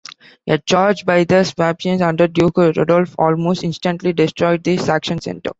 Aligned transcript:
A 0.47 0.57
charge 0.57 1.05
by 1.05 1.25
the 1.25 1.43
Swabians 1.43 2.01
under 2.01 2.27
Duke 2.27 2.57
Rudolf 2.57 3.13
almost 3.19 3.63
instantly 3.63 4.13
destroyed 4.13 4.63
the 4.63 4.77
Saxon 4.77 5.21
centre. 5.21 5.49